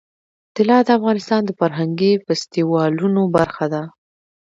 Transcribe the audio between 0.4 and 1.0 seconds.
طلا د